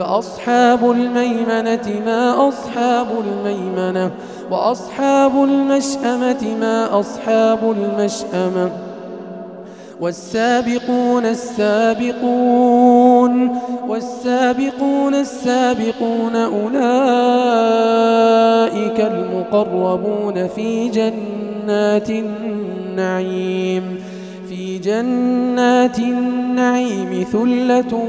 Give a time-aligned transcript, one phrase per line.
[0.00, 4.10] فأصحاب الميمنة ما أصحاب الميمنة
[4.50, 8.70] وأصحاب المشأمة ما أصحاب المشأمة
[10.00, 12.50] والسابقون السابقون
[13.88, 16.80] والسابقون السابقون أولئك
[19.00, 24.00] المقربون في جنات النعيم
[24.48, 28.08] في جنات النعيم ثلة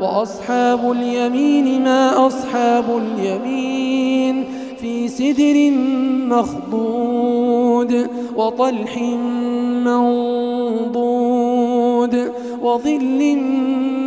[0.00, 4.44] وأصحاب اليمين ما أصحاب اليمين
[4.80, 5.70] في سدر
[6.36, 8.98] مخضود وطلح
[10.98, 12.32] منضود
[12.62, 13.36] وظل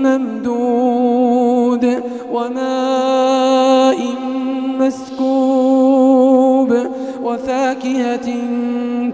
[0.03, 1.86] ممدود
[2.33, 3.98] وماء
[4.80, 6.73] مسكوب
[7.23, 8.30] وفاكهة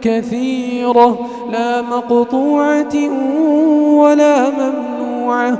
[0.02, 1.20] كثيرة
[1.52, 2.96] لا مقطوعة
[4.00, 5.60] ولا ممنوعة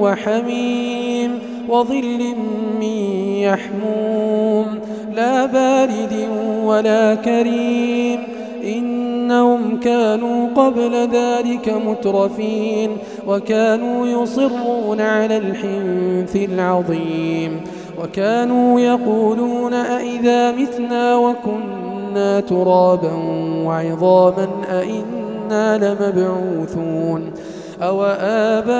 [0.00, 2.34] وحميم وظل
[2.80, 2.82] من
[3.42, 4.66] يحموم.
[5.16, 6.28] لا بارد
[6.64, 8.20] ولا كريم.
[8.64, 12.90] إنهم كانوا قبل ذلك مترفين.
[13.26, 17.60] وكانوا يصرون على الحنث العظيم.
[18.06, 23.12] وكانوا يقولون أئذا متنا وكنا ترابا
[23.64, 27.32] وعظاما أئنا لمبعوثون
[27.82, 28.70] أو آباؤنا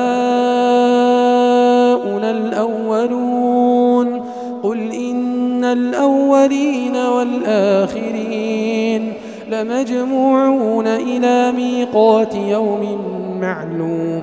[2.30, 4.20] الأولون
[4.62, 8.46] قل إن الأولين والآخرين
[9.50, 12.98] لمجموعون إلى ميقات يوم
[13.40, 14.22] معلوم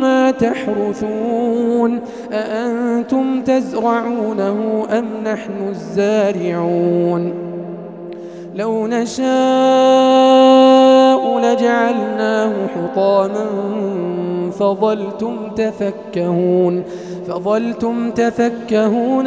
[0.00, 2.00] ما تحرثون
[2.32, 7.32] أأنتم تزرعونه أم نحن الزارعون
[8.54, 9.28] لو نشاء
[11.38, 13.46] لجعلناه حطاما
[14.50, 16.82] فظلتم تفكهون
[17.28, 19.26] فظلتم تفكهون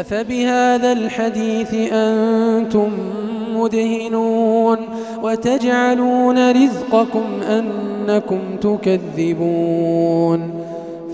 [0.00, 2.90] أفبهذا الحديث أنتم
[3.54, 4.78] مدهنون
[5.22, 10.50] وتجعلون رزقكم أنكم تكذبون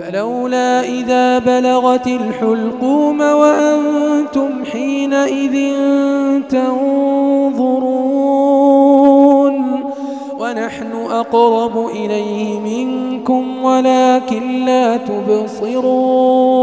[0.01, 5.75] فلولا إذا بلغت الحلقوم وأنتم حينئذ
[6.49, 7.93] تنظرون
[10.39, 16.63] ونحن أقرب إليه منكم ولكن لا تبصرون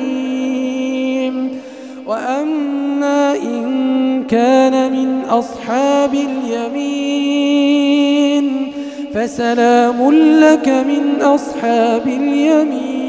[2.61, 7.71] وأما إن كان من أصحاب اليمين
[9.13, 13.01] فسلام لك من أصحاب اليمين.